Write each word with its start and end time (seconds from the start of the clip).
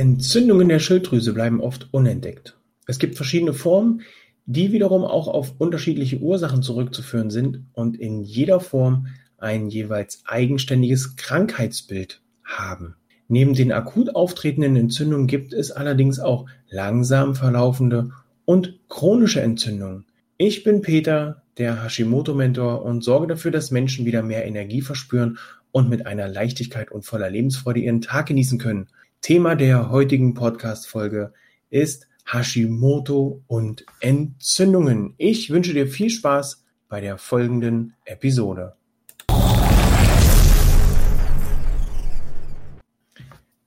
Entzündungen 0.00 0.70
der 0.70 0.78
Schilddrüse 0.78 1.34
bleiben 1.34 1.60
oft 1.60 1.92
unentdeckt. 1.92 2.56
Es 2.86 2.98
gibt 2.98 3.16
verschiedene 3.16 3.52
Formen, 3.52 4.00
die 4.46 4.72
wiederum 4.72 5.04
auch 5.04 5.28
auf 5.28 5.52
unterschiedliche 5.58 6.20
Ursachen 6.20 6.62
zurückzuführen 6.62 7.28
sind 7.28 7.66
und 7.74 8.00
in 8.00 8.22
jeder 8.22 8.60
Form 8.60 9.08
ein 9.36 9.68
jeweils 9.68 10.22
eigenständiges 10.24 11.16
Krankheitsbild 11.16 12.22
haben. 12.42 12.96
Neben 13.28 13.52
den 13.52 13.72
akut 13.72 14.16
auftretenden 14.16 14.74
Entzündungen 14.74 15.26
gibt 15.26 15.52
es 15.52 15.70
allerdings 15.70 16.18
auch 16.18 16.46
langsam 16.70 17.34
verlaufende 17.34 18.10
und 18.46 18.80
chronische 18.88 19.42
Entzündungen. 19.42 20.06
Ich 20.38 20.64
bin 20.64 20.80
Peter, 20.80 21.42
der 21.58 21.84
Hashimoto-Mentor 21.84 22.86
und 22.86 23.04
sorge 23.04 23.26
dafür, 23.26 23.50
dass 23.50 23.70
Menschen 23.70 24.06
wieder 24.06 24.22
mehr 24.22 24.46
Energie 24.46 24.80
verspüren 24.80 25.36
und 25.72 25.90
mit 25.90 26.06
einer 26.06 26.26
Leichtigkeit 26.26 26.90
und 26.90 27.04
voller 27.04 27.28
Lebensfreude 27.28 27.80
ihren 27.80 28.00
Tag 28.00 28.28
genießen 28.28 28.58
können. 28.58 28.88
Thema 29.22 29.54
der 29.54 29.90
heutigen 29.90 30.32
Podcast-Folge 30.32 31.34
ist 31.68 32.08
Hashimoto 32.24 33.42
und 33.48 33.84
Entzündungen. 34.00 35.12
Ich 35.18 35.50
wünsche 35.50 35.74
dir 35.74 35.86
viel 35.86 36.08
Spaß 36.08 36.64
bei 36.88 37.02
der 37.02 37.18
folgenden 37.18 37.92
Episode. 38.06 38.76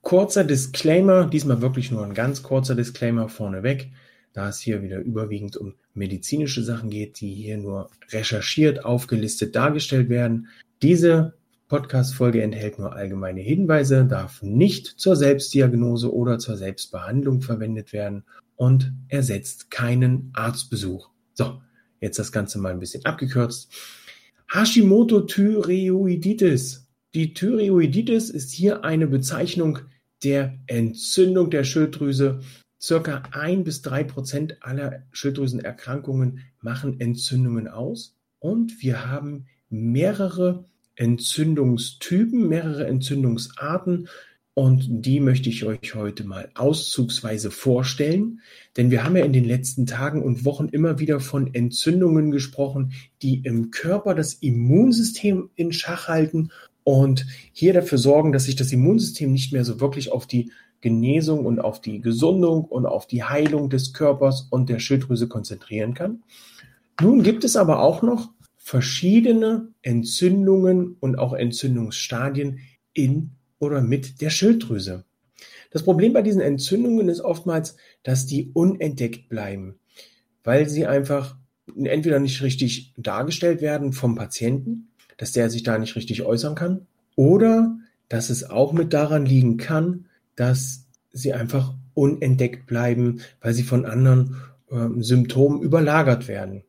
Kurzer 0.02 0.42
Disclaimer, 0.42 1.26
diesmal 1.26 1.62
wirklich 1.62 1.92
nur 1.92 2.04
ein 2.04 2.14
ganz 2.14 2.42
kurzer 2.42 2.74
Disclaimer 2.74 3.28
vorneweg, 3.28 3.92
da 4.32 4.48
es 4.48 4.58
hier 4.58 4.82
wieder 4.82 4.98
überwiegend 4.98 5.56
um 5.56 5.74
medizinische 5.94 6.64
Sachen 6.64 6.90
geht, 6.90 7.20
die 7.20 7.32
hier 7.32 7.58
nur 7.58 7.90
recherchiert, 8.10 8.84
aufgelistet 8.84 9.54
dargestellt 9.54 10.08
werden. 10.08 10.48
Diese 10.82 11.34
Podcast-Folge 11.68 12.42
enthält 12.42 12.78
nur 12.78 12.94
allgemeine 12.94 13.40
Hinweise, 13.40 14.04
darf 14.04 14.42
nicht 14.42 14.86
zur 14.86 15.16
Selbstdiagnose 15.16 16.14
oder 16.14 16.38
zur 16.38 16.56
Selbstbehandlung 16.56 17.40
verwendet 17.40 17.92
werden 17.92 18.24
und 18.56 18.92
ersetzt 19.08 19.70
keinen 19.70 20.30
Arztbesuch. 20.34 21.10
So, 21.32 21.62
jetzt 22.00 22.18
das 22.18 22.32
Ganze 22.32 22.58
mal 22.58 22.72
ein 22.72 22.80
bisschen 22.80 23.06
abgekürzt. 23.06 23.72
Hashimoto-Thyreoiditis. 24.52 26.88
Die 27.14 27.32
Thyreoiditis 27.32 28.28
ist 28.30 28.52
hier 28.52 28.84
eine 28.84 29.06
Bezeichnung 29.06 29.78
der 30.22 30.58
Entzündung 30.66 31.48
der 31.50 31.64
Schilddrüse. 31.64 32.40
Circa 32.80 33.24
ein 33.32 33.64
bis 33.64 33.82
drei 33.82 34.04
Prozent 34.04 34.58
aller 34.60 35.02
Schilddrüsenerkrankungen 35.12 36.40
machen 36.60 37.00
Entzündungen 37.00 37.68
aus. 37.68 38.16
Und 38.38 38.82
wir 38.82 39.10
haben 39.10 39.46
mehrere 39.70 40.66
Entzündungstypen, 40.96 42.48
mehrere 42.48 42.86
Entzündungsarten. 42.86 44.08
Und 44.54 44.86
die 44.88 45.18
möchte 45.18 45.48
ich 45.48 45.64
euch 45.64 45.96
heute 45.96 46.24
mal 46.24 46.48
auszugsweise 46.54 47.50
vorstellen. 47.50 48.40
Denn 48.76 48.92
wir 48.92 49.02
haben 49.02 49.16
ja 49.16 49.24
in 49.24 49.32
den 49.32 49.44
letzten 49.44 49.84
Tagen 49.86 50.22
und 50.22 50.44
Wochen 50.44 50.68
immer 50.68 51.00
wieder 51.00 51.18
von 51.18 51.52
Entzündungen 51.52 52.30
gesprochen, 52.30 52.92
die 53.20 53.40
im 53.40 53.72
Körper 53.72 54.14
das 54.14 54.34
Immunsystem 54.34 55.50
in 55.56 55.72
Schach 55.72 56.06
halten 56.06 56.50
und 56.84 57.26
hier 57.52 57.72
dafür 57.72 57.98
sorgen, 57.98 58.30
dass 58.30 58.44
sich 58.44 58.56
das 58.56 58.70
Immunsystem 58.70 59.32
nicht 59.32 59.52
mehr 59.52 59.64
so 59.64 59.80
wirklich 59.80 60.12
auf 60.12 60.26
die 60.26 60.52
Genesung 60.82 61.46
und 61.46 61.60
auf 61.60 61.80
die 61.80 62.00
Gesundung 62.00 62.66
und 62.66 62.84
auf 62.84 63.06
die 63.06 63.24
Heilung 63.24 63.70
des 63.70 63.94
Körpers 63.94 64.46
und 64.50 64.68
der 64.68 64.78
Schilddrüse 64.78 65.28
konzentrieren 65.28 65.94
kann. 65.94 66.22
Nun 67.00 67.22
gibt 67.22 67.42
es 67.42 67.56
aber 67.56 67.80
auch 67.80 68.02
noch 68.02 68.33
verschiedene 68.64 69.68
Entzündungen 69.82 70.96
und 70.98 71.18
auch 71.18 71.34
Entzündungsstadien 71.34 72.60
in 72.92 73.32
oder 73.58 73.80
mit 73.80 74.20
der 74.20 74.30
Schilddrüse. 74.30 75.04
Das 75.70 75.82
Problem 75.82 76.12
bei 76.12 76.22
diesen 76.22 76.40
Entzündungen 76.40 77.08
ist 77.08 77.20
oftmals, 77.20 77.76
dass 78.02 78.26
die 78.26 78.50
unentdeckt 78.52 79.28
bleiben, 79.28 79.76
weil 80.42 80.68
sie 80.68 80.86
einfach 80.86 81.36
entweder 81.76 82.18
nicht 82.18 82.42
richtig 82.42 82.92
dargestellt 82.96 83.60
werden 83.60 83.92
vom 83.92 84.14
Patienten 84.14 84.88
dass 85.16 85.32
der 85.32 85.50
sich 85.50 85.62
da 85.62 85.78
nicht 85.78 85.96
richtig 85.96 86.22
äußern 86.22 86.54
kann. 86.54 86.86
Oder 87.16 87.76
dass 88.08 88.30
es 88.30 88.44
auch 88.44 88.72
mit 88.72 88.92
daran 88.92 89.26
liegen 89.26 89.56
kann, 89.56 90.06
dass 90.36 90.86
sie 91.12 91.32
einfach 91.32 91.74
unentdeckt 91.94 92.66
bleiben, 92.66 93.20
weil 93.40 93.54
sie 93.54 93.62
von 93.62 93.86
anderen 93.86 94.36
äh, 94.70 94.88
Symptomen 94.98 95.62
überlagert 95.62 96.28
werden. 96.28 96.64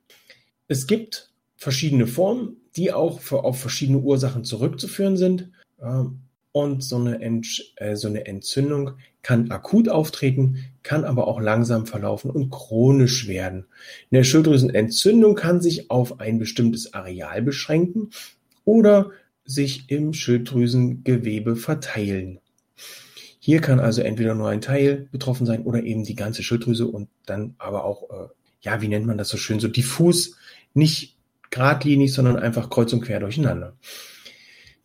Es 0.67 0.87
gibt 0.87 1.24
verschiedene 1.55 2.07
Formen, 2.07 2.57
die 2.75 2.91
auch 2.91 3.19
für, 3.19 3.43
auf 3.43 3.59
verschiedene 3.59 3.99
Ursachen 3.99 4.43
zurückzuführen 4.43 5.17
sind. 5.17 5.51
Äh, 5.79 6.03
und 6.51 6.85
so 6.85 6.95
eine, 6.95 7.21
Ent, 7.21 7.73
äh, 7.75 7.97
so 7.97 8.07
eine 8.07 8.25
Entzündung 8.27 8.91
kann 9.21 9.51
akut 9.51 9.89
auftreten, 9.89 10.69
kann 10.83 11.03
aber 11.03 11.27
auch 11.27 11.41
langsam 11.41 11.85
verlaufen 11.85 12.31
und 12.31 12.49
chronisch 12.49 13.27
werden. 13.27 13.65
Eine 14.09 14.23
Schilddrüsenentzündung 14.23 15.35
kann 15.35 15.59
sich 15.59 15.91
auf 15.91 16.21
ein 16.21 16.39
bestimmtes 16.39 16.93
Areal 16.93 17.41
beschränken 17.41 18.11
oder 18.63 19.11
sich 19.43 19.89
im 19.89 20.13
Schilddrüsengewebe 20.13 21.57
verteilen. 21.57 22.39
Hier 23.39 23.59
kann 23.59 23.79
also 23.79 24.01
entweder 24.01 24.33
nur 24.33 24.49
ein 24.49 24.61
Teil 24.61 25.09
betroffen 25.11 25.45
sein 25.45 25.63
oder 25.63 25.83
eben 25.83 26.03
die 26.03 26.15
ganze 26.15 26.41
Schilddrüse 26.41 26.87
und 26.87 27.09
dann 27.25 27.55
aber 27.57 27.83
auch, 27.83 28.09
äh, 28.09 28.27
ja, 28.61 28.81
wie 28.81 28.87
nennt 28.87 29.05
man 29.05 29.17
das 29.17 29.27
so 29.27 29.37
schön, 29.37 29.59
so 29.59 29.67
diffus, 29.67 30.37
nicht 30.73 31.14
geradlinig, 31.55 32.13
sondern 32.13 32.37
einfach 32.37 32.69
kreuz 32.69 32.91
und 32.93 33.01
quer 33.01 33.19
durcheinander. 33.19 33.77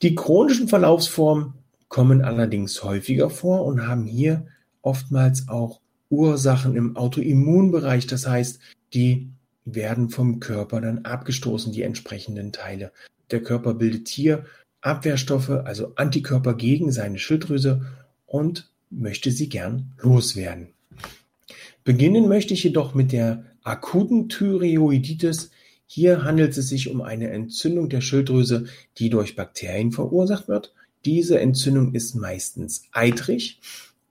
Die 0.02 0.14
chronischen 0.14 0.68
Verlaufsformen 0.68 1.54
kommen 1.88 2.22
allerdings 2.22 2.82
häufiger 2.84 3.28
vor 3.28 3.64
und 3.64 3.86
haben 3.86 4.06
hier 4.06 4.46
oftmals 4.80 5.48
auch 5.48 5.80
Ursachen 6.08 6.76
im 6.76 6.96
Autoimmunbereich. 6.96 8.06
Das 8.06 8.26
heißt, 8.26 8.60
die 8.94 9.30
werden 9.64 10.10
vom 10.10 10.40
Körper 10.40 10.80
dann 10.80 11.04
abgestoßen, 11.04 11.72
die 11.72 11.82
entsprechenden 11.82 12.52
Teile. 12.52 12.92
Der 13.30 13.42
Körper 13.42 13.74
bildet 13.74 14.08
hier 14.08 14.44
Abwehrstoffe, 14.80 15.50
also 15.50 15.92
Antikörper 15.96 16.54
gegen 16.54 16.92
seine 16.92 17.18
Schilddrüse 17.18 17.84
und 18.26 18.70
möchte 18.90 19.30
sie 19.30 19.48
gern 19.48 19.92
loswerden. 19.98 20.68
Beginnen 21.84 22.28
möchte 22.28 22.54
ich 22.54 22.62
jedoch 22.64 22.94
mit 22.94 23.12
der 23.12 23.44
akuten 23.62 24.28
Thyreoiditis. 24.28 25.50
Hier 25.92 26.22
handelt 26.22 26.56
es 26.56 26.68
sich 26.68 26.88
um 26.88 27.02
eine 27.02 27.30
Entzündung 27.30 27.88
der 27.88 28.00
Schilddrüse, 28.00 28.66
die 28.98 29.10
durch 29.10 29.34
Bakterien 29.34 29.90
verursacht 29.90 30.46
wird. 30.46 30.72
Diese 31.04 31.40
Entzündung 31.40 31.94
ist 31.94 32.14
meistens 32.14 32.84
eitrig 32.92 33.58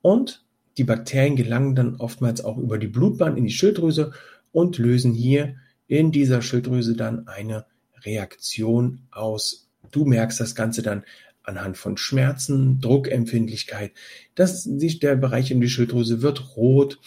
und 0.02 0.44
die 0.76 0.84
Bakterien 0.84 1.36
gelangen 1.36 1.74
dann 1.74 1.96
oftmals 1.96 2.44
auch 2.44 2.58
über 2.58 2.76
die 2.76 2.86
Blutbahn 2.86 3.38
in 3.38 3.44
die 3.46 3.50
Schilddrüse 3.50 4.12
und 4.52 4.76
lösen 4.76 5.14
hier 5.14 5.56
in 5.86 6.12
dieser 6.12 6.42
Schilddrüse 6.42 6.96
dann 6.96 7.26
eine 7.28 7.64
Reaktion 8.04 9.00
aus. 9.10 9.70
Du 9.90 10.04
merkst 10.04 10.38
das 10.38 10.54
Ganze 10.54 10.82
dann 10.82 11.04
anhand 11.44 11.78
von 11.78 11.96
Schmerzen, 11.96 12.82
Druckempfindlichkeit, 12.82 13.92
dass 14.34 14.64
sich 14.64 14.98
der 14.98 15.16
Bereich 15.16 15.50
in 15.50 15.62
die 15.62 15.70
Schilddrüse 15.70 16.20
wird 16.20 16.56
rot 16.56 17.00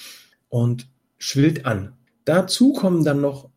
und 0.50 0.88
schwillt 1.19 1.67
an. 1.67 1.94
Dazu 2.25 2.73
kommen 2.73 3.03
dann 3.03 3.22
noch, 3.22 3.52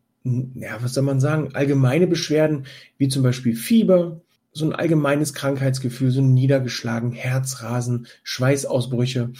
ja, 0.55 0.81
was 0.81 0.93
soll 0.93 1.03
man 1.03 1.19
sagen, 1.19 1.49
allgemeine 1.53 2.07
Beschwerden, 2.07 2.65
wie 2.97 3.07
zum 3.07 3.23
Beispiel 3.23 3.55
Fieber, 3.55 4.21
so 4.51 4.65
ein 4.65 4.73
allgemeines 4.73 5.33
Krankheitsgefühl, 5.33 6.11
so 6.11 6.21
ein 6.21 6.33
niedergeschlagen, 6.33 7.11
Herzrasen, 7.11 8.07
Schweißausbrüche. 8.23 9.31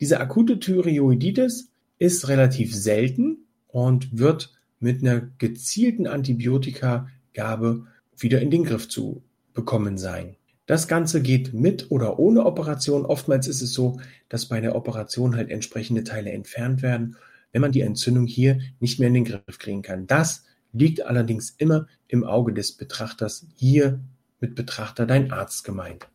Diese 0.00 0.20
akute 0.20 0.58
Thyreoiditis 0.58 1.70
ist 1.98 2.28
relativ 2.28 2.74
selten 2.74 3.38
und 3.68 4.18
wird 4.18 4.52
mit 4.78 5.02
einer 5.02 5.20
gezielten 5.38 6.06
Antibiotika 6.06 7.08
Gabe 7.34 7.86
wieder 8.16 8.40
in 8.40 8.50
den 8.50 8.64
Griff 8.64 8.88
zu 8.88 9.22
bekommen 9.52 9.98
sein. 9.98 10.36
Das 10.66 10.88
Ganze 10.88 11.20
geht 11.20 11.52
mit 11.52 11.90
oder 11.90 12.18
ohne 12.18 12.46
Operation. 12.46 13.04
Oftmals 13.04 13.48
ist 13.48 13.60
es 13.60 13.72
so, 13.74 14.00
dass 14.28 14.46
bei 14.46 14.60
der 14.60 14.76
Operation 14.76 15.36
halt 15.36 15.50
entsprechende 15.50 16.04
Teile 16.04 16.30
entfernt 16.30 16.82
werden, 16.82 17.16
wenn 17.52 17.62
man 17.62 17.72
die 17.72 17.80
Entzündung 17.80 18.26
hier 18.26 18.60
nicht 18.78 18.98
mehr 18.98 19.08
in 19.08 19.14
den 19.14 19.24
Griff 19.24 19.58
kriegen 19.58 19.82
kann. 19.82 20.06
Das 20.06 20.44
liegt 20.72 21.04
allerdings 21.04 21.50
immer 21.58 21.86
im 22.08 22.24
Auge 22.24 22.52
des 22.52 22.72
Betrachters. 22.72 23.46
Hier 23.56 24.00
mit 24.40 24.54
Betrachter 24.54 25.06
dein 25.06 25.32
Arzt 25.32 25.64
gemeint. 25.64 26.08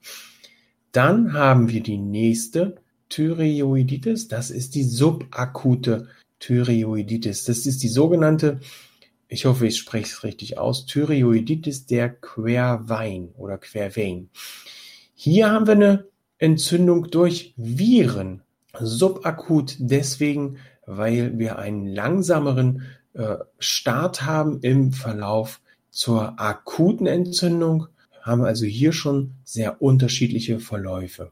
Dann 0.91 1.33
haben 1.33 1.69
wir 1.69 1.83
die 1.83 1.97
nächste 1.97 2.75
Thyreoiditis. 3.09 4.27
Das 4.27 4.49
ist 4.49 4.75
die 4.75 4.83
subakute 4.83 6.07
Thyreoiditis. 6.39 7.43
Das 7.43 7.65
ist 7.65 7.83
die 7.83 7.89
sogenannte 7.89 8.59
ich 9.27 9.45
hoffe, 9.45 9.67
ich 9.67 9.77
spreche 9.77 10.05
es 10.05 10.23
richtig 10.23 10.57
aus, 10.57 10.85
Thyreoiditis 10.85 11.85
der 11.85 12.09
Quervein 12.09 13.29
oder 13.35 13.57
Quervein. 13.57 14.29
Hier 15.15 15.49
haben 15.49 15.65
wir 15.67 15.73
eine 15.73 16.07
Entzündung 16.37 17.09
durch 17.09 17.53
Viren, 17.57 18.43
subakut 18.79 19.77
deswegen, 19.79 20.57
weil 20.85 21.37
wir 21.37 21.57
einen 21.57 21.87
langsameren 21.87 22.83
äh, 23.13 23.37
Start 23.59 24.23
haben 24.23 24.59
im 24.61 24.91
Verlauf 24.91 25.61
zur 25.89 26.39
akuten 26.39 27.07
Entzündung, 27.07 27.87
haben 28.21 28.43
also 28.43 28.65
hier 28.65 28.91
schon 28.91 29.35
sehr 29.43 29.81
unterschiedliche 29.81 30.59
Verläufe. 30.59 31.31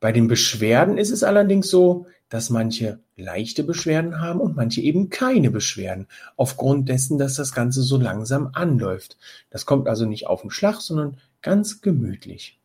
Bei 0.00 0.12
den 0.12 0.28
Beschwerden 0.28 0.98
ist 0.98 1.10
es 1.10 1.22
allerdings 1.22 1.68
so, 1.68 2.06
dass 2.28 2.50
manche 2.50 3.00
leichte 3.16 3.64
Beschwerden 3.64 4.20
haben 4.20 4.40
und 4.40 4.56
manche 4.56 4.80
eben 4.80 5.08
keine 5.08 5.50
Beschwerden, 5.50 6.06
aufgrund 6.36 6.88
dessen, 6.88 7.18
dass 7.18 7.34
das 7.34 7.52
Ganze 7.52 7.82
so 7.82 7.96
langsam 7.96 8.50
anläuft. 8.52 9.16
Das 9.50 9.66
kommt 9.66 9.88
also 9.88 10.06
nicht 10.06 10.26
auf 10.26 10.40
den 10.40 10.50
Schlag, 10.50 10.80
sondern 10.80 11.18
ganz 11.42 11.80
gemütlich. 11.80 12.58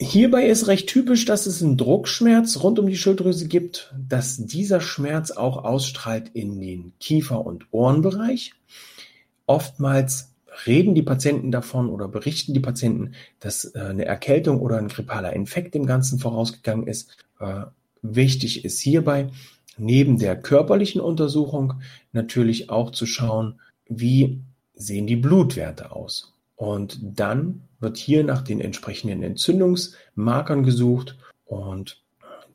Hierbei 0.00 0.46
ist 0.48 0.66
recht 0.66 0.88
typisch, 0.88 1.24
dass 1.24 1.46
es 1.46 1.62
einen 1.62 1.76
Druckschmerz 1.76 2.62
rund 2.62 2.80
um 2.80 2.88
die 2.88 2.96
Schilddrüse 2.96 3.46
gibt, 3.46 3.94
dass 3.96 4.44
dieser 4.44 4.80
Schmerz 4.80 5.30
auch 5.30 5.64
ausstrahlt 5.64 6.30
in 6.34 6.60
den 6.60 6.92
Kiefer- 6.98 7.46
und 7.46 7.66
Ohrenbereich. 7.70 8.54
Oftmals 9.46 10.34
reden 10.66 10.96
die 10.96 11.02
Patienten 11.02 11.52
davon 11.52 11.88
oder 11.88 12.08
berichten 12.08 12.54
die 12.54 12.60
Patienten, 12.60 13.12
dass 13.38 13.64
äh, 13.64 13.78
eine 13.78 14.04
Erkältung 14.04 14.60
oder 14.60 14.78
ein 14.78 14.88
grippaler 14.88 15.32
Infekt 15.32 15.74
dem 15.74 15.86
Ganzen 15.86 16.18
vorausgegangen 16.18 16.88
ist. 16.88 17.16
Äh, 17.38 17.66
wichtig 18.02 18.64
ist 18.64 18.80
hierbei, 18.80 19.30
neben 19.76 20.18
der 20.18 20.40
körperlichen 20.40 21.00
Untersuchung 21.00 21.74
natürlich 22.12 22.68
auch 22.70 22.90
zu 22.90 23.06
schauen, 23.06 23.60
wie 23.86 24.40
sehen 24.74 25.06
die 25.06 25.16
Blutwerte 25.16 25.92
aus. 25.92 26.33
Und 26.56 26.98
dann 27.02 27.62
wird 27.80 27.96
hier 27.96 28.24
nach 28.24 28.42
den 28.42 28.60
entsprechenden 28.60 29.22
Entzündungsmarkern 29.22 30.62
gesucht 30.62 31.18
und 31.44 32.02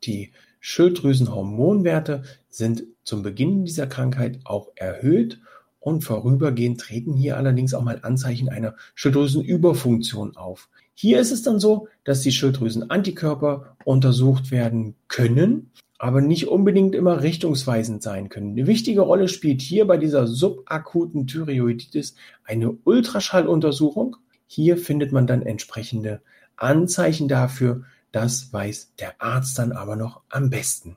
die 0.04 0.32
Schilddrüsenhormonwerte 0.62 2.24
sind 2.50 2.84
zum 3.04 3.24
Beginn 3.24 3.66
dieser 3.66 3.88
Krankheit 3.88 4.40
auch 4.46 4.70
erhöht 4.76 5.40
und 5.80 6.04
vorübergehend 6.04 6.80
treten 6.80 7.14
hier 7.14 7.38
allerdings 7.38 7.74
auch 7.74 7.84
mal 7.84 8.00
Anzeichen 8.02 8.50
einer 8.50 8.76
Schilddrüsenüberfunktion 8.96 10.36
auf. 10.36 10.70
Hier 10.94 11.20
ist 11.20 11.32
es 11.32 11.44
dann 11.44 11.60
so, 11.60 11.88
dass 12.04 12.22
die 12.22 12.32
Schilddrüsenantikörper 12.32 13.78
untersucht 13.86 14.52
werden 14.52 14.96
können, 15.08 15.72
aber 16.00 16.22
nicht 16.22 16.48
unbedingt 16.48 16.96
immer 16.96 17.22
richtungsweisend 17.22 18.02
sein 18.02 18.30
können. 18.30 18.54
Eine 18.54 18.68
wichtige 18.68 19.02
Rolle 19.02 19.28
spielt 19.28 19.62
hier 19.62 19.86
bei 19.86 19.98
dieser 19.98 20.28
subakuten 20.28 21.28
Thyreoiditis 21.28 22.16
eine 22.46 22.72
Ultraschalluntersuchung. 22.72 24.16
Hier 24.48 24.78
findet 24.78 25.12
man 25.12 25.28
dann 25.28 25.42
entsprechende 25.42 26.22
Anzeichen 26.56 27.28
dafür. 27.28 27.84
Das 28.14 28.52
weiß 28.54 28.94
der 28.98 29.22
Arzt 29.22 29.60
dann 29.60 29.74
aber 29.74 29.98
noch 29.98 30.22
am 30.30 30.50
besten. 30.50 30.96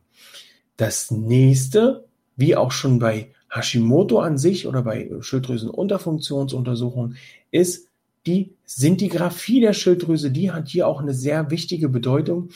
Das 0.77 1.11
nächste, 1.11 2.05
wie 2.37 2.55
auch 2.55 2.71
schon 2.71 3.01
bei 3.01 3.33
Hashimoto 3.51 4.21
an 4.21 4.39
sich 4.39 4.69
oder 4.69 4.83
bei 4.83 5.11
Schilddrüsenunterfunktionsuntersuchungen 5.21 7.17
ist 7.51 7.89
die 8.25 8.55
Sintigraphie 8.65 9.61
der 9.61 9.73
Schilddrüse. 9.73 10.31
Die 10.31 10.53
hat 10.53 10.69
hier 10.69 10.87
auch 10.87 11.01
eine 11.01 11.13
sehr 11.13 11.51
wichtige 11.51 11.89
Bedeutung. 11.89 12.51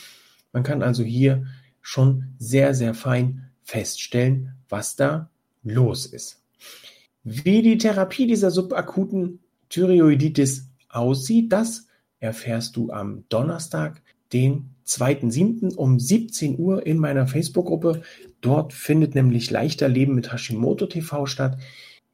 Man 0.53 0.63
kann 0.63 0.85
also 0.85 1.03
hier 1.03 1.47
schon 1.87 2.25
sehr, 2.37 2.75
sehr 2.75 2.94
fein 2.94 3.49
feststellen, 3.62 4.55
was 4.69 4.97
da 4.97 5.31
los 5.62 6.05
ist. 6.05 6.43
Wie 7.23 7.62
die 7.62 7.79
Therapie 7.79 8.27
dieser 8.27 8.50
subakuten 8.50 9.38
Thyreoiditis 9.69 10.69
aussieht, 10.88 11.53
das 11.53 11.87
erfährst 12.19 12.75
du 12.75 12.91
am 12.91 13.23
Donnerstag, 13.29 14.03
den 14.33 14.71
2.7. 14.85 15.77
um 15.77 16.00
17 16.00 16.59
Uhr 16.59 16.85
in 16.85 16.99
meiner 16.99 17.29
Facebook-Gruppe. 17.29 18.03
Dort 18.41 18.73
findet 18.73 19.15
nämlich 19.15 19.53
Leichter 19.53 19.88
Leben 19.88 20.17
mit 20.17 20.33
Hashimoto 20.33 20.87
TV 20.87 21.27
statt 21.27 21.56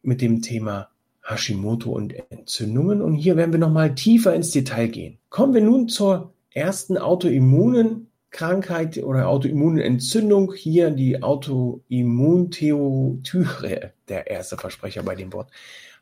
mit 0.02 0.20
dem 0.20 0.42
Thema 0.42 0.90
Hashimoto 1.22 1.92
und 1.92 2.12
Entzündungen. 2.30 3.00
Und 3.00 3.14
hier 3.14 3.38
werden 3.38 3.52
wir 3.52 3.58
nochmal 3.58 3.94
tiefer 3.94 4.34
ins 4.34 4.50
Detail 4.50 4.88
gehen. 4.88 5.18
Kommen 5.30 5.54
wir 5.54 5.62
nun 5.62 5.88
zur 5.88 6.34
ersten 6.50 6.98
autoimmunen 6.98 8.11
Krankheit 8.32 8.98
oder 8.98 9.28
autoimmune 9.28 9.84
Entzündung. 9.84 10.52
Hier 10.52 10.90
die 10.90 11.22
Autoimmuntheothyre, 11.22 13.92
der 14.08 14.28
erste 14.28 14.56
Versprecher 14.56 15.04
bei 15.04 15.14
dem 15.14 15.32
Wort. 15.32 15.52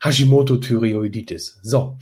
Hashimoto-Thyreoiditis. 0.01 1.59
So. 1.61 1.99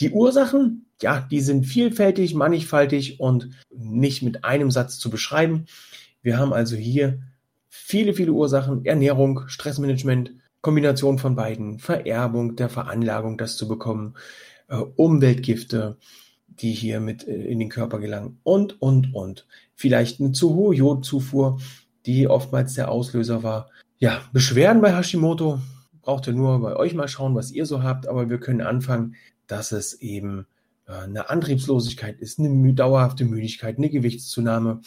Die 0.00 0.10
Ursachen 0.10 0.86
ja, 1.02 1.26
die 1.30 1.40
sind 1.40 1.64
vielfältig, 1.64 2.34
mannigfaltig 2.34 3.20
und 3.20 3.50
nicht 3.70 4.22
mit 4.22 4.44
einem 4.44 4.70
Satz 4.70 4.98
zu 4.98 5.10
beschreiben. 5.10 5.66
Wir 6.22 6.38
haben 6.38 6.52
also 6.52 6.76
hier 6.76 7.22
viele, 7.68 8.14
viele 8.14 8.32
Ursachen. 8.32 8.84
Ernährung, 8.84 9.48
Stressmanagement, 9.48 10.32
Kombination 10.60 11.18
von 11.18 11.36
beiden, 11.36 11.78
Vererbung, 11.78 12.56
der 12.56 12.68
Veranlagung, 12.68 13.38
das 13.38 13.56
zu 13.56 13.66
bekommen, 13.66 14.14
äh, 14.68 14.76
Umweltgifte, 14.76 15.96
die 16.50 16.72
hier 16.72 17.00
mit 17.00 17.26
äh, 17.26 17.34
in 17.34 17.58
den 17.58 17.68
Körper 17.68 17.98
gelangen 17.98 18.38
und, 18.42 18.80
und, 18.80 19.14
und. 19.14 19.46
Vielleicht 19.74 20.20
eine 20.20 20.32
zu 20.32 20.54
hohe 20.54 20.74
Jodzufuhr, 20.74 21.60
die 22.06 22.28
oftmals 22.28 22.74
der 22.74 22.90
Auslöser 22.90 23.42
war. 23.42 23.68
Ja, 23.98 24.22
Beschwerden 24.32 24.82
bei 24.82 24.96
Hashimoto 24.96 25.60
braucht 26.02 26.26
ihr 26.26 26.32
nur 26.32 26.60
bei 26.60 26.76
euch 26.76 26.94
mal 26.94 27.08
schauen, 27.08 27.34
was 27.34 27.52
ihr 27.52 27.66
so 27.66 27.82
habt, 27.82 28.08
aber 28.08 28.30
wir 28.30 28.38
können 28.38 28.62
anfangen, 28.62 29.14
dass 29.46 29.72
es 29.72 29.94
eben 29.94 30.46
äh, 30.86 30.92
eine 30.92 31.30
Antriebslosigkeit 31.30 32.18
ist, 32.18 32.38
eine 32.38 32.74
dauerhafte 32.74 33.24
Müdigkeit, 33.24 33.78
eine 33.78 33.90
Gewichtszunahme, 33.90 34.80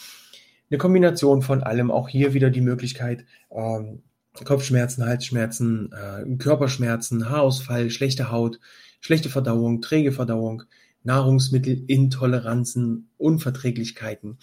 eine 0.70 0.78
Kombination 0.78 1.42
von 1.42 1.62
allem. 1.62 1.90
Auch 1.90 2.08
hier 2.08 2.34
wieder 2.34 2.50
die 2.50 2.60
Möglichkeit, 2.60 3.24
ähm, 3.50 4.02
Kopfschmerzen, 4.44 5.06
Halsschmerzen, 5.06 5.92
äh, 5.92 6.36
Körperschmerzen, 6.36 7.28
Haarausfall, 7.28 7.90
schlechte 7.90 8.32
Haut, 8.32 8.58
schlechte 9.00 9.28
Verdauung, 9.28 9.80
träge 9.80 10.10
Verdauung, 10.10 10.64
Nahrungsmittelintoleranzen, 11.04 13.08
Unverträglichkeiten 13.16 14.38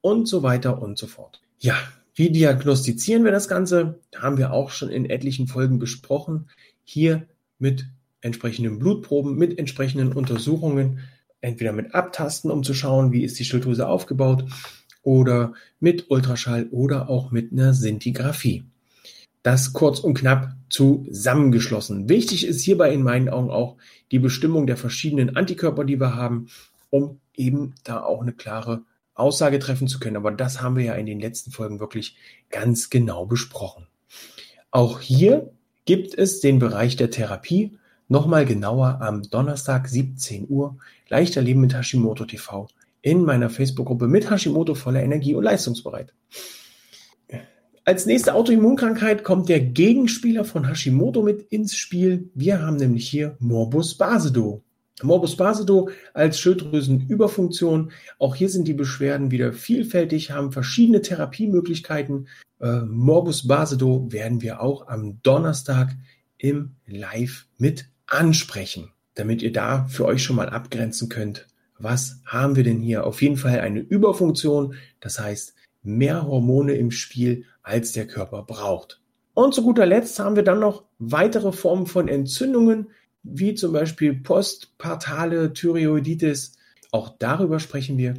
und 0.00 0.26
so 0.26 0.42
weiter 0.42 0.80
und 0.80 0.98
so 0.98 1.06
fort. 1.06 1.42
Ja, 1.58 1.76
wie 2.14 2.30
diagnostizieren 2.30 3.24
wir 3.24 3.32
das 3.32 3.48
Ganze? 3.48 4.00
Haben 4.16 4.38
wir 4.38 4.52
auch 4.52 4.70
schon 4.70 4.88
in 4.88 5.04
etlichen 5.04 5.48
Folgen 5.48 5.78
besprochen. 5.78 6.48
Hier 6.84 7.26
mit 7.58 7.86
entsprechenden 8.20 8.78
Blutproben, 8.78 9.36
mit 9.36 9.58
entsprechenden 9.58 10.12
Untersuchungen, 10.12 11.00
entweder 11.40 11.72
mit 11.72 11.94
Abtasten, 11.94 12.50
um 12.50 12.62
zu 12.62 12.72
schauen, 12.72 13.12
wie 13.12 13.24
ist 13.24 13.38
die 13.38 13.44
Schilddrüse 13.44 13.86
aufgebaut, 13.86 14.46
oder 15.02 15.52
mit 15.80 16.10
Ultraschall 16.10 16.68
oder 16.70 17.10
auch 17.10 17.30
mit 17.30 17.52
einer 17.52 17.74
Sintigraphie. 17.74 18.64
Das 19.44 19.72
kurz 19.72 20.00
und 20.00 20.14
knapp 20.14 20.56
zusammengeschlossen. 20.70 22.08
Wichtig 22.08 22.44
ist 22.44 22.62
hierbei 22.62 22.92
in 22.92 23.02
meinen 23.02 23.28
Augen 23.28 23.50
auch 23.50 23.76
die 24.10 24.18
Bestimmung 24.18 24.66
der 24.66 24.76
verschiedenen 24.76 25.36
Antikörper, 25.36 25.84
die 25.84 26.00
wir 26.00 26.16
haben, 26.16 26.48
um 26.90 27.20
eben 27.36 27.74
da 27.84 28.02
auch 28.02 28.22
eine 28.22 28.32
klare 28.32 28.82
Aussage 29.14 29.60
treffen 29.60 29.86
zu 29.86 30.00
können. 30.00 30.16
Aber 30.16 30.32
das 30.32 30.60
haben 30.60 30.76
wir 30.76 30.84
ja 30.84 30.94
in 30.94 31.06
den 31.06 31.20
letzten 31.20 31.52
Folgen 31.52 31.78
wirklich 31.78 32.16
ganz 32.50 32.90
genau 32.90 33.26
besprochen. 33.26 33.86
Auch 34.72 34.98
hier 34.98 35.52
gibt 35.84 36.18
es 36.18 36.40
den 36.40 36.58
Bereich 36.58 36.96
der 36.96 37.12
Therapie 37.12 37.78
Nochmal 38.08 38.44
genauer 38.44 38.98
am 39.00 39.22
Donnerstag 39.22 39.88
17 39.88 40.46
Uhr 40.48 40.76
Leichter 41.08 41.40
Leben 41.40 41.60
mit 41.60 41.74
Hashimoto 41.74 42.26
TV 42.26 42.68
in 43.00 43.24
meiner 43.24 43.48
Facebook-Gruppe 43.48 44.08
mit 44.08 44.30
Hashimoto 44.30 44.74
voller 44.74 45.02
Energie 45.02 45.34
und 45.34 45.44
leistungsbereit. 45.44 46.12
Als 47.86 48.06
nächste 48.06 48.32
Autoimmunkrankheit 48.32 49.24
kommt 49.24 49.50
der 49.50 49.60
Gegenspieler 49.60 50.46
von 50.46 50.66
Hashimoto 50.66 51.20
mit 51.20 51.42
ins 51.52 51.76
Spiel. 51.76 52.30
Wir 52.34 52.62
haben 52.62 52.76
nämlich 52.76 53.06
hier 53.06 53.36
Morbus 53.40 53.98
Basedow. 53.98 54.62
Morbus 55.02 55.36
Basedow 55.36 55.90
als 56.14 56.40
Schilddrüsenüberfunktion. 56.40 57.92
Auch 58.18 58.36
hier 58.36 58.48
sind 58.48 58.66
die 58.68 58.72
Beschwerden 58.72 59.30
wieder 59.30 59.52
vielfältig, 59.52 60.30
haben 60.30 60.50
verschiedene 60.50 61.02
Therapiemöglichkeiten. 61.02 62.28
Äh, 62.58 62.80
Morbus 62.86 63.46
Basedow 63.46 64.10
werden 64.10 64.40
wir 64.40 64.62
auch 64.62 64.88
am 64.88 65.20
Donnerstag 65.22 65.94
im 66.38 66.76
Live 66.86 67.44
mit 67.58 67.90
ansprechen, 68.06 68.92
damit 69.14 69.42
ihr 69.42 69.52
da 69.52 69.84
für 69.90 70.06
euch 70.06 70.22
schon 70.22 70.36
mal 70.36 70.48
abgrenzen 70.48 71.10
könnt. 71.10 71.48
Was 71.78 72.22
haben 72.24 72.56
wir 72.56 72.64
denn 72.64 72.80
hier? 72.80 73.06
Auf 73.06 73.20
jeden 73.20 73.36
Fall 73.36 73.60
eine 73.60 73.80
Überfunktion, 73.80 74.74
das 75.00 75.20
heißt 75.20 75.54
mehr 75.84 76.26
Hormone 76.26 76.74
im 76.74 76.90
Spiel, 76.90 77.44
als 77.62 77.92
der 77.92 78.06
Körper 78.06 78.42
braucht. 78.42 79.00
Und 79.34 79.54
zu 79.54 79.62
guter 79.62 79.86
Letzt 79.86 80.18
haben 80.18 80.36
wir 80.36 80.42
dann 80.42 80.60
noch 80.60 80.84
weitere 80.98 81.52
Formen 81.52 81.86
von 81.86 82.08
Entzündungen, 82.08 82.88
wie 83.22 83.54
zum 83.54 83.72
Beispiel 83.72 84.14
postpartale 84.14 85.52
Thyreoiditis. 85.52 86.56
Auch 86.90 87.16
darüber 87.18 87.58
sprechen 87.58 87.98
wir 87.98 88.14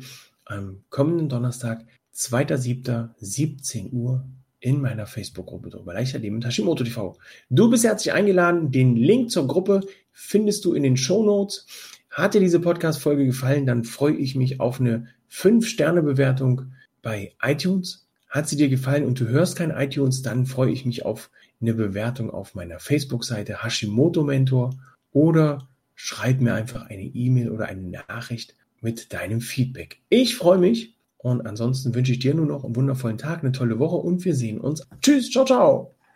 am 0.45 0.83
kommenden 0.89 1.29
Donnerstag, 1.29 1.85
2.7.17 2.13 3.91
Uhr 3.91 4.25
in 4.59 4.81
meiner 4.81 5.05
Facebook-Gruppe 5.05 5.69
drüber. 5.69 5.93
Leichter 5.93 6.19
Leben 6.19 6.37
mit 6.37 6.45
Hashimoto 6.45 6.83
TV. 6.83 7.17
Du 7.49 7.69
bist 7.69 7.83
herzlich 7.83 8.13
eingeladen. 8.13 8.71
Den 8.71 8.95
Link 8.95 9.31
zur 9.31 9.47
Gruppe 9.47 9.81
findest 10.11 10.65
du 10.65 10.73
in 10.73 10.83
den 10.83 10.97
Show 10.97 11.23
Notes. 11.23 11.67
Hat 12.09 12.33
dir 12.33 12.39
diese 12.39 12.59
Podcast-Folge 12.59 13.25
gefallen, 13.25 13.65
dann 13.65 13.83
freue 13.83 14.15
ich 14.15 14.35
mich 14.35 14.59
auf 14.61 14.79
eine 14.79 15.07
5-Sterne-Bewertung 15.29 16.71
bei 17.05 17.33
iTunes. 17.41 18.07
Hat 18.27 18.49
sie 18.49 18.57
dir 18.57 18.67
gefallen 18.67 19.05
und 19.05 19.19
du 19.19 19.27
hörst 19.27 19.55
kein 19.55 19.69
iTunes, 19.69 20.23
dann 20.23 20.47
freue 20.47 20.71
ich 20.71 20.85
mich 20.85 21.05
auf 21.05 21.29
eine 21.61 21.75
Bewertung 21.75 22.31
auf 22.31 22.55
meiner 22.55 22.79
Facebook-Seite 22.79 23.63
Hashimoto 23.63 24.23
Mentor 24.23 24.71
oder 25.13 25.69
schreib 25.93 26.41
mir 26.41 26.55
einfach 26.55 26.89
eine 26.89 27.03
E-Mail 27.03 27.51
oder 27.51 27.67
eine 27.67 28.03
Nachricht 28.09 28.55
mit 28.81 29.13
deinem 29.13 29.39
Feedback. 29.39 30.01
Ich 30.09 30.35
freue 30.35 30.57
mich 30.57 30.95
Und 31.17 31.47
ansonsten 31.47 31.95
wünsche 31.95 32.11
ich 32.11 32.19
dir 32.19 32.33
nur 32.33 32.45
noch 32.45 32.65
einen 32.65 32.75
wundervollen 32.75 33.17
Tag, 33.17 33.43
eine 33.43 33.51
tolle 33.51 33.79
Woche 33.79 33.95
und 33.95 34.25
wir 34.25 34.35
sehen 34.35 34.59
uns. 34.59 34.85
Tschüss, 35.01 35.31
ciao, 35.31 35.45
ciao. 35.45 35.95